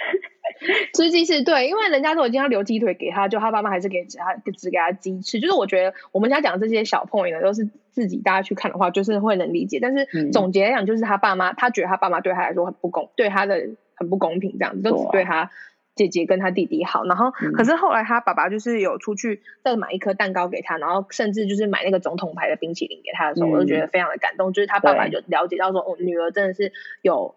[0.94, 13.68] 吃鸡翅对，因为人家都已经要留鸡腿给他，就他爸妈还是给只他只给他鸡翅，就是我觉得我们现在讲这些小 point 呢，都是自己大家去看的话，就是会能理解，但是总结来讲，就是他爸妈他觉得他爸妈对他来说很不公，对他的。
[13.96, 15.50] 很不公平，这样子都只对他
[15.94, 27.34] 姐姐跟他弟弟好，然后可是后来他爸爸就是有出去再买一颗蛋糕给他，然后甚至就是买那个总统牌的冰淇淋给他的时候，我就觉得非常的感动，就是他爸爸就了解到说，哦，女儿真的是有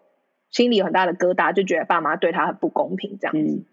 [0.50, 3.58] 心里有很大的疙瘩，就觉得爸妈对他很不公平这样子。
[3.58, 3.64] 嗯，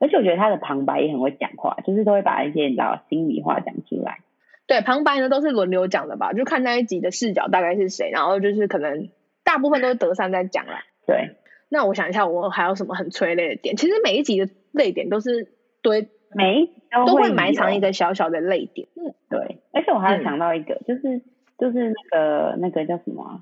[0.00, 4.18] 而且我觉得他的旁白也很会讲话，就是都会把一些你知道心里话讲出来。
[4.66, 9.10] 对，旁白呢都是轮流讲的吧，就看那一集的视角大概是谁，然后就是可能
[9.44, 10.84] 大部分都是德善在讲啦。
[11.06, 11.36] 对，
[11.72, 13.76] 那我想一下，我还有什么很催泪的点？
[13.76, 16.72] 其实每一集的泪点都是堆，每一集
[17.06, 18.88] 都会会埋藏一个小小的泪点。
[18.94, 21.22] 嗯，对，而且我还有嗯想到一个，就是
[21.56, 23.40] 就是那个那个叫什么啊、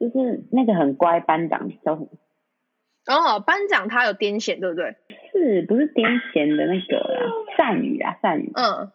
[0.00, 2.08] 就是那个很乖班长叫什么？
[3.06, 4.96] 哦班长他有癫痫，对不对？
[5.30, 7.28] 是不是癫痫的那个啊？
[7.58, 8.90] 善宇啊，善宇，嗯，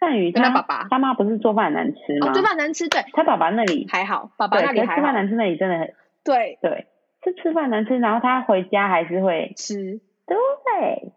[0.00, 2.28] 善宇跟他爸爸他妈不是做饭很难吃吗？
[2.28, 6.86] 哦，对饭难吃，对，他爸爸那里还好，爸爸，那里还吃饭，难吃那里真的很对，对，
[7.26, 11.12] 是吃饭难吃，然后他回家还是会吃，对。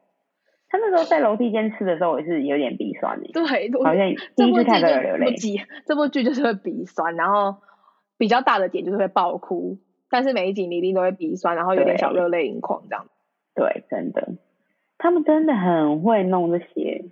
[0.72, 3.44] 他那时候在楼梯间吃的时候，我是有点鼻酸的，对，
[3.84, 5.26] 好像第这部剧一次看到有流泪。
[5.26, 7.58] 就不急，这部剧就是会鼻酸，然后
[8.18, 9.80] 比较大的点就是会爆哭，
[10.12, 13.08] 但是每一集你一定都会鼻酸，然后有点小热泪盈眶这样。
[13.56, 14.30] 对，真的，
[15.00, 17.06] 他们真的很会弄这些。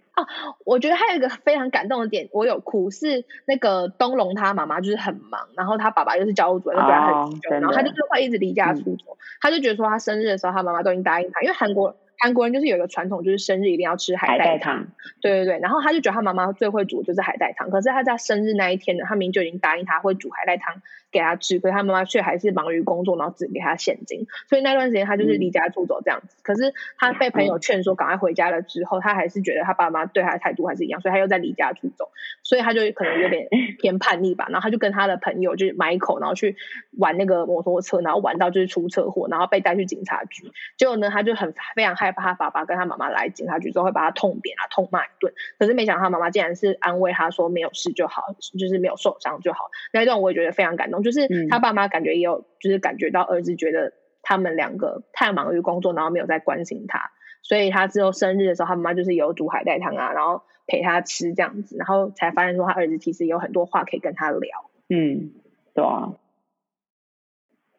[0.64, 7.90] 我觉得还有一个非常感动的点，我有哭，是那个东龙他妈妈就是很忙，然后他爸爸又是教务主任，就对他哦很凶，真然后他的。
[7.90, 14.88] 就是会一直离家出走，他就觉得说他生日的时候，他妈妈都已经答应他，因为韩国韩国人就是有一个传统，就是生日一定要吃海海带汤，
[15.22, 25.40] 对对对，然后他就觉得他妈妈最会煮的就是海带汤，可是他在生日那一天呢，他明明就已经答应他会煮海带汤给他吃，可是他妈妈却还是忙于工作，然后只给他现金，所以那段时间他就是嗯。
[25.40, 26.36] 离家出走这样子。
[26.42, 32.10] 可是他被朋友劝说赶快回家了之后，他还是觉得他爸妈对他的态度还是一样，所以他又在离家出走，
[32.44, 33.48] 所以他就可能有点
[33.80, 36.56] 偏叛逆吧，然后他就跟他的朋友就是买口，然后去
[36.98, 40.52] 玩那个摩托车，然后玩到就是出车祸，然后被带去警察局。
[40.76, 45.34] 结果呢，他就很非常害怕他爸爸跟他妈妈来警察局之后会把他痛扁啊、痛骂一顿。
[45.60, 48.24] 可是没想到他妈妈竟然是安慰他说没有事就好，
[48.58, 49.70] 就是没有受伤就好。
[49.94, 64.70] 那一段我也觉得非常感动，就是嗯他爸妈感觉也有就是感觉到儿子觉得他们两个太忙于工作，然后没有在关心他，所以他之后生日的时候，他妈妈就是有煮海带汤啊，然后陪他吃这样子，然后才发现说他儿子其实有很多话可以跟他聊。
[64.90, 65.32] 嗯，
[65.74, 66.14] 对啊。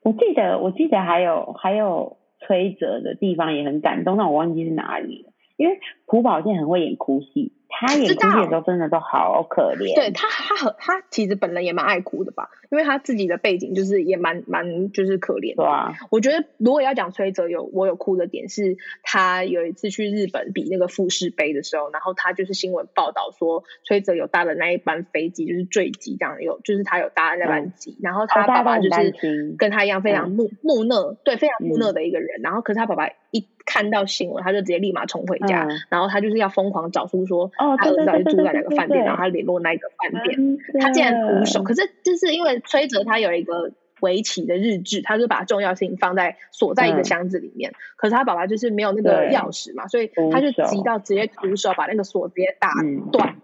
[0.02, 5.32] 我记得，我记得还有还有崔哲的地方也很感动，但我忘记是哪里了。
[5.56, 9.94] 因为朴宝剑很会演哭戏，他演知哭戏的时候真的都好可怜。
[9.94, 15.62] 对他，他很他其实本人也蛮爱哭的吧，因为他自己的背景就是也蛮蛮就是可怜的。
[15.62, 32.40] 对啊，我觉得如果要讲崔哲有我有哭的点是，他有一次去日本比那个富士杯的时候，然后他就是新闻报道说崔哲有搭的那一班飞机就是坠机，这样有就是他有搭那班机，然后他爸爸就是跟他一样非常嗯木木讷，对，非常木讷嗯的一个人。
[32.42, 35.76] 然后可是他爸爸一看到新闻，他就直接立马冲回家，嗯。
[35.90, 40.58] 然后他就是要疯狂找出说哦他儿子到底住在哪个饭店，然后他联络那个饭店。
[40.80, 47.04] 他竟然徒手，可是就是因为崔哲他有一个围棋的日志，他就把重要事情放在锁在一个嗯。
[47.04, 47.74] 箱子里面。
[47.96, 53.10] 可是他爸爸就是没有那个钥匙嘛，所以他就急到直接徒手把那个锁直接打嗯。
[53.12, 53.36] 断，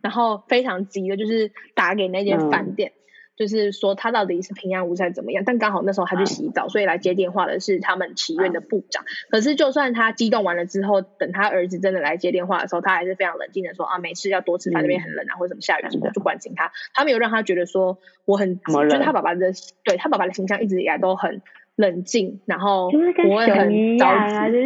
[0.00, 2.92] 然后非常急的就是打给那间饭店。
[3.36, 9.04] 就是说他到底是平安无事怎么样，但刚好那时候他去洗澡，所以来接电话的是他们祈愿的部长。
[9.30, 16.72] 可是就算他激动完了之后，等他儿子真的来接电话的时候，他还是非常冷静的说啊，没事，要多吃饭，那边很冷啊，或者什么下雨什么，的就关心他。
[16.94, 19.52] 他没有让他觉得说我很急，就是他爸爸的
[19.84, 21.42] 对他爸爸的形象一直以来都很
[21.76, 22.96] 冷静，然后不
[23.36, 24.06] 会很着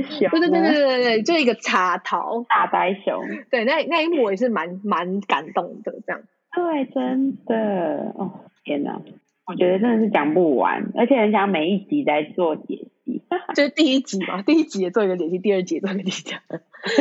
[0.04, 0.20] 急。
[0.28, 2.46] 对对对对对对，就一个插头。
[2.48, 6.22] 大白熊，对，那那一幕我也是蛮蛮感动的，这样。
[6.52, 9.00] 对，真的，哦，天哪，
[9.46, 13.22] 我觉得真的是讲不完，而且很想每一集在做解析，
[13.54, 16.34] 就是第一集嘛，第一集也做一个解析，第二集也做一个解析，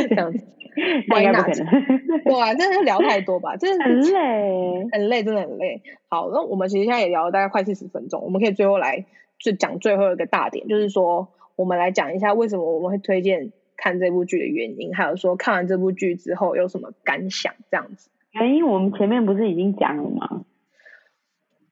[0.08, 0.46] 这样子。
[1.08, 1.66] 那应该不可能，
[2.24, 4.88] 对啊，真的是聊太多吧，真的很累。
[4.92, 5.82] 很累，真的很累。
[6.08, 9.04] 好，那我们其实现在也聊了大概快四十分钟，我们可以最后来
[9.40, 18.08] 就讲最后一个大点，就是说我们来讲一下为什么我们会推荐看这部剧的原因，还有说看完这部剧之后有什么感想，这样子。
[18.30, 20.44] 原因我们前面不是已经讲了吗？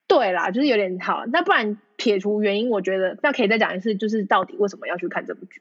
[0.09, 5.61] 对啦，就是有点好，那不然撇除原因，我觉得那可以再讲一次，就是到底为什么要去看这部剧？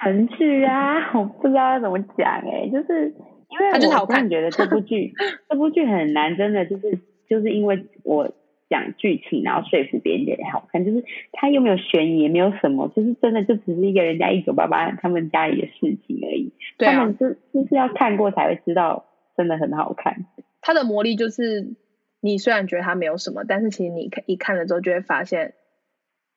[0.00, 3.14] 程序啊，我不知道要怎么讲哎、就是
[3.50, 5.12] 因为我真看的觉得这部剧
[5.48, 8.32] 这部剧很难，真的就是就是因为我
[8.68, 16.52] 讲剧情，然后说服别人觉得好看，就是它又没有悬疑，也没有什么，就是真的就只是一个人家一九八八他们家里的事情而已。
[16.78, 19.04] 对啊他们，就就是要看过才会知道，
[19.36, 20.24] 真的很好看。
[20.62, 21.74] 它的魔力就是
[22.20, 25.54] 你虽然觉得它没有什么，但是其实你看一看了之后就会发现，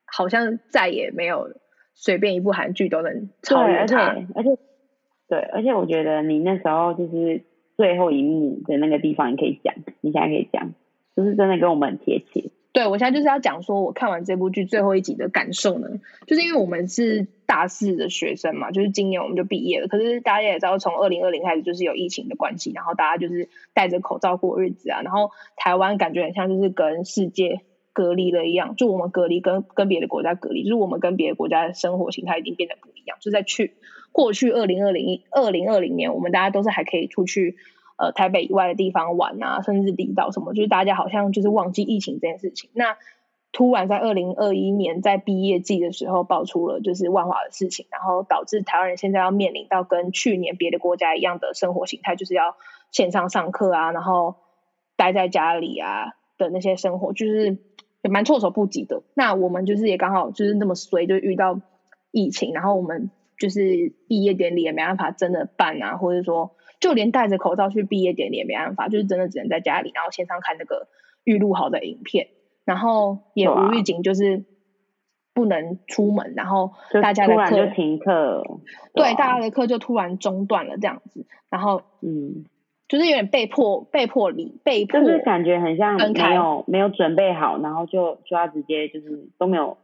[0.05, 1.53] 好像再也没有
[1.93, 4.05] 随便一部韩剧都能超对，而且越它。
[4.35, 4.57] 而且
[5.27, 7.43] 对，而且我觉得你那时候就是
[7.75, 10.73] 最后一幕的那个地方，你可以讲，你现在可以讲，
[11.15, 12.51] 就是真的跟我们很贴切。
[12.73, 15.87] 对我现在就是要讲说，我看完这部剧最后一集的感受呢，
[16.25, 19.87] 就是因为我们是大四的学生嘛，就是今年我们就毕业了。
[19.87, 25.01] 可是大家也知道，从二零二零开始就是有疫情的关系，然后大家就是戴着口罩过日子啊。
[25.03, 27.61] 然后台湾感觉很像就是跟世界
[27.93, 33.19] 隔离了一样，就我们隔离跟跟别的国家隔离，就是我们跟别的国家的生活形态已经变得不一样。
[33.21, 33.75] 就在去
[34.11, 37.55] 过去二零二零二零二零年，我们大家都是还可以出去。
[37.95, 42.71] 呃，台北以外的地方玩啊，甚至离岛什么，就是大家好像就是忘记疫情这件事情。
[42.73, 42.97] 那
[43.51, 52.55] 突然在二零二一年在毕业季的时候爆出了就是万华的事情，然后导致台湾人现在要面临到跟去年别的国家一样的生活形态，就是要
[52.91, 54.37] 线上上课啊，然后
[54.97, 57.59] 待在家里啊的那些生活，就是
[58.01, 59.03] 也蛮措手不及的。
[59.13, 61.61] 那我们就是也刚好就是那么衰，就遇到
[62.09, 66.55] 疫情，然后我们就是毕业典礼也没办法真的办啊，或者说。
[66.83, 70.89] 就连戴着口罩去毕业典礼也没办法，就是真的只能在家里，然后线上看那个
[71.23, 72.27] 预录好的影片，
[72.65, 74.43] 然后也无预警，就是
[75.33, 78.43] 不能出门，然后大家的课就停课，
[78.93, 82.43] 对，大家的课就突然中断了这样子，然后嗯，
[82.89, 89.77] 就是有点被迫被迫离被迫，就是感觉很像没有没有准备好，然后就就要直接就是都没有。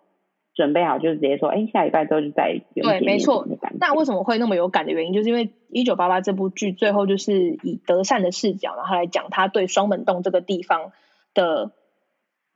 [0.59, 3.47] 准备好就直接说，哎，下礼拜之后就在对，没错。
[3.79, 10.91] 那为什么会那么有感的原因，就是因为《一九八八》这部剧最后就是以德善的视角，然后来讲他对双门洞这个地方
[11.33, 11.71] 的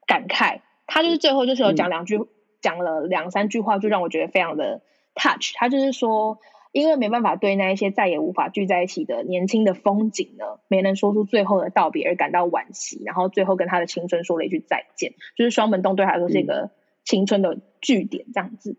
[0.05, 0.59] 感慨。
[0.85, 2.19] 他就是最后就是有讲两句，
[2.59, 4.81] 讲了两三句话，就让我觉得非常的
[5.15, 5.53] touch。
[5.55, 6.39] 他就是说，
[6.73, 15.13] 因为没办法对那一些再也无法聚在一起的年轻的风景呢，没能说出最后的道别而感到惋惜，然后最后跟他的青春说了一句再见。
[15.37, 16.69] 就是双门洞对他来说是一个。
[17.05, 18.77] 青春的据点这样子，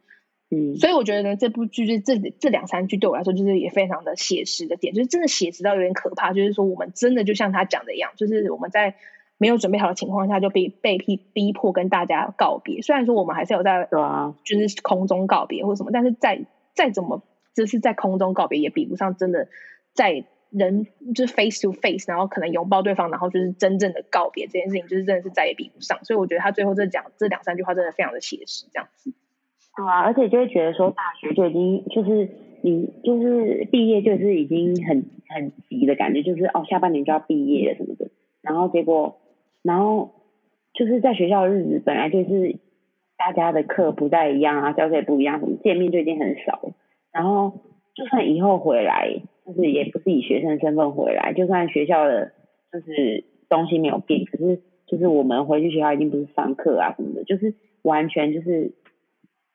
[0.51, 6.33] 嗯，所以我觉得呢，这部剧就是这这两三句对我来说就是也非常的写实的点，就是真的写实到有点可怕。
[6.33, 8.95] 就是说，我们真的就像他讲的一样，就是我们在
[9.39, 12.83] 没有准备好的情况下就被被逼逼迫跟大家告别。
[12.83, 17.23] 虽然说我们还是有在对啊，就是空中告别或者什么，但是再再怎么
[17.55, 19.49] 就是在空中告别，也比不上真的
[19.93, 20.27] 在。
[20.57, 20.87] 人
[21.17, 25.99] 就是 face to face，然后可能拥抱对方，然后就是真正的告别这件事情，就是真的是再也比不上。
[26.05, 29.13] 所以我觉得他最后这讲这两三句话真的非常的写实，这样子。
[29.77, 32.29] 对啊，而且就会觉得说大学就已经就是
[32.63, 38.09] 你就是毕业就是已经很很急的感觉，就是哦下半年就要毕业了什么的。
[38.41, 39.19] 然后结果，
[39.63, 40.15] 然后
[40.73, 42.61] 就是在学校的日子本来就是
[43.17, 46.73] 大家的课不太一样啊，教室也不一样，什么见面就已经很少了。
[47.11, 47.61] 然后
[47.95, 49.21] 就算以后回来。
[49.47, 52.33] 就是也不是以学生身份回来，就算学校的
[52.73, 58.73] 就是东西没有变，可是就是我们回去学校一定不是上课啊什么的，就是完全就是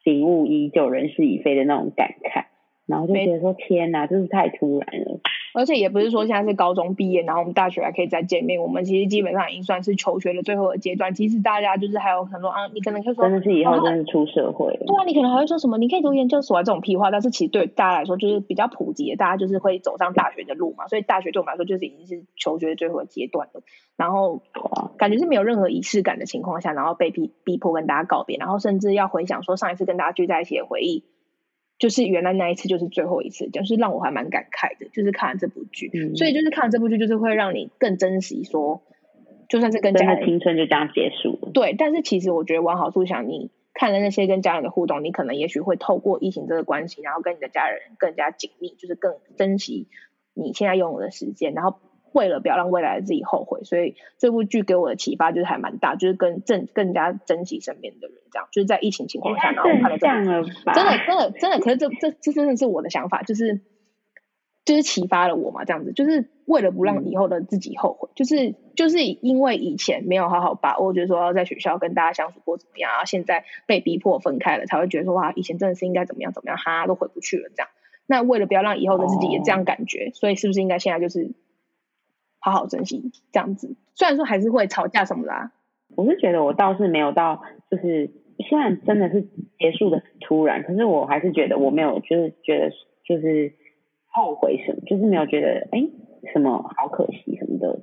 [0.04, 2.46] 景物依旧，人事已非的那种感慨，
[2.86, 5.20] 然后就觉得说天哪，真是太突然了。
[5.54, 8.62] 而且也不是说现在是高中毕业，然后我们大学还可以再见面。
[8.62, 11.14] 我们其实基本上已经算是求学的最后的阶段。
[11.14, 14.86] 其实大家就是还有很多啊，你可能会说，真的是以后真的出社会了。
[14.86, 15.78] 对啊，你可能还会说什么？
[15.78, 17.12] 你可以读研究所啊这种屁话。
[17.12, 20.88] 但是其实对大家来说，就是比较普及的，大家就是会走上大学的路嘛。
[20.88, 23.62] 所以大学对我们来说，就是已经是求学最后的阶段了。
[23.98, 24.42] 然后
[24.98, 31.04] 感觉是没有任何仪式感的情况下，然后被逼逼迫跟大家告别，然后甚至要回想说上一次跟大家聚在一起的回忆。
[31.80, 34.90] 就是原来那一次就是最后一次，就是让我还蛮感慨的。
[34.94, 38.84] 就是看了这部剧，所以就是看了这部剧，就是会让你更珍惜说，
[39.48, 41.52] 就算是跟家人青春就这样结束了。
[41.52, 49.88] 对，但是其实我觉得往好处想，你看了那些跟家人的互动，你可能也许会透过疫情这个关系，然后跟你的家人更加紧密，就是更珍惜
[50.34, 51.80] 你现在拥有的时间，然后。
[52.14, 63.62] 为了不要让未来的自己后悔，所以这部剧给我的启发就是还蛮大，就是更更更加珍惜身边的人，这样就是在疫情情况下，然后看了这样真的真的真的，可是这这这真的是我的想法，就是
[64.66, 77.70] 就是启发了我嘛，这样子就是为了不让以后的自己后悔，就是就是因为以前没有好好把握，就是说要在学校跟大家相处过怎么样，然后现在被逼迫分开了，才会觉得说哇，以前真的是应该怎么样怎么样，哈都回不去了这样。
[78.06, 81.32] 那为了不要让以后的自己也这样感觉，所以是不是应该现在就是？
[82.40, 85.52] 好好珍惜这样子，虽然说还是会吵架什么的。
[85.96, 88.10] 我是觉得我倒是没有到，就是
[88.50, 89.28] 虽然真的是
[89.58, 92.72] 结束的很突然，可是我还是觉得我没有，就是觉得
[93.04, 93.54] 就是
[94.08, 95.88] 后悔什么，就是没有觉得哎
[96.32, 97.80] 什么好可惜什么的，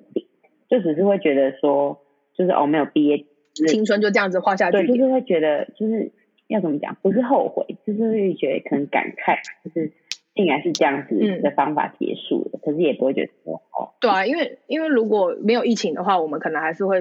[0.71, 2.01] 就只是会觉得说，
[2.35, 3.27] 就是哦没有毕业，
[3.69, 4.79] 青春就这样子画下去。
[4.79, 6.13] 对，就是会觉得就是
[6.47, 9.93] 要怎么讲，不是后悔，就是会觉得可能感慨，就是。
[10.37, 13.97] 竟然是这样子的方法结束了，可是也不会觉得说哦。
[13.99, 17.01] 对啊，因为因为如果没有疫情的话，我们可能还是会；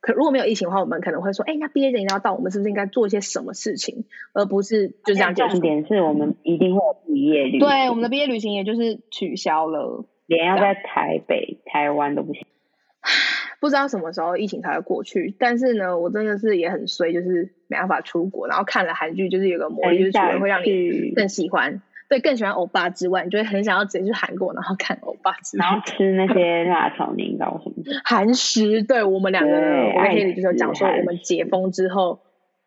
[0.00, 5.50] 可如果没有疫情的话，我们可能会说，哎，那毕业典礼要到，我们是不是应该做一些什么事情，而不是就这样结束？
[5.50, 12.46] 重点是我们一定会有毕业旅，对，我们的毕业旅行也就是取消了，连要在台北、台湾都不行。
[13.60, 15.34] 不知道什么时候疫情才会过去。
[15.36, 18.46] 但是呢，我真的是也很衰，就是没办法出国。
[18.46, 27.92] 然后看了韩剧，就是有个魔力，就是会让你更喜欢，对，更喜欢欧巴之外，你就会很想要直接去韩国，然后看欧巴之，然后吃那些辣炒年糕什么的。
[28.04, 32.20] 韩食，对我们两个，我跟 Kelly 就是讲说，我们解封之后，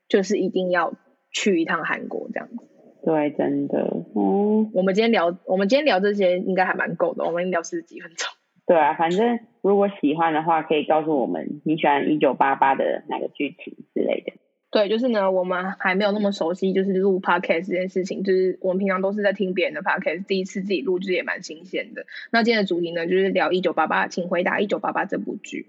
[0.07, 0.93] 就是一定要
[1.31, 2.67] 去一趟韩国这样子。
[3.03, 3.79] 对，真的。
[4.13, 7.23] 哦，我们今天聊，我们今天聊这些应该还蛮够的。
[7.23, 8.29] 我们聊四十几分钟。
[8.67, 14.33] 对啊，反正如果喜欢的话，可以告诉我们你喜欢一九八八的哪个剧情之类的。
[14.71, 22.05] 对，就是呢，我们还没有那么熟悉，就是录 podcast 这件事情，就是我们平常都是在听别人的 podcast，第一次自己录制也蛮新鲜的。
[22.31, 25.67] 那今天的主题呢，就是聊一九八八，请回答一九八八这部剧。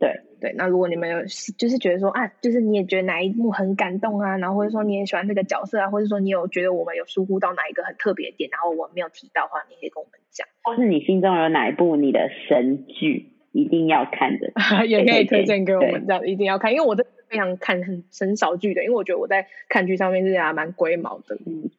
[0.00, 1.22] 对对，那如果你们有
[1.58, 10.48] 就是觉得说啊，就是你也觉得哪一幕很感动啊，然后或者说你也喜欢这个角色啊，或者说你有觉得我们有疏忽到哪一个很特别点，然后我没有提到的话，你可以跟我们讲。
[10.62, 14.52] 或是你心中有哪一部你的神剧一定要看的，
[14.86, 21.36] 也可以推荐给我们，这样一定要看，因为我的非常看很很少剧的，因为我觉得我在看剧上面是还蛮龟毛的。
[21.46, 21.70] 嗯，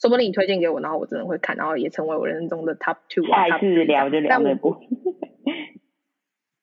[0.00, 3.26] 说不定你推荐给我，然后我真的会看，然后也成为我人生中的 top two。
[3.26, 4.76] 下一次聊就聊那部。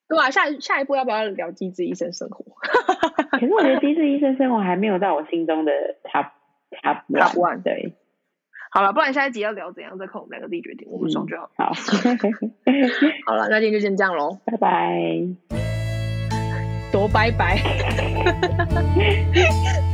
[0.10, 2.46] 对啊，下下一步要不要聊《机智医生生活》？
[3.40, 5.72] 可是我觉得《机智医生生活》还没有到我心中的
[6.04, 6.30] top
[6.70, 7.64] top top one。
[7.64, 7.94] 对，
[8.74, 10.88] 好了，不然下一集要聊怎样，再看我们两个自己决定。
[10.90, 11.52] 我们爽就好。
[11.56, 11.72] 好，
[13.28, 14.98] 好了，那今天就先这样喽，拜拜。
[16.92, 17.58] 多拜拜。